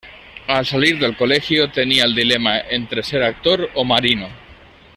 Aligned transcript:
Al 0.47 0.65
salir 0.65 0.97
del 0.97 1.15
colegio, 1.15 1.69
tenía 1.69 2.05
el 2.05 2.15
dilema 2.15 2.59
entre 2.61 3.03
ser 3.03 3.21
actor 3.21 3.69
o 3.75 3.83
marino. 3.85 4.29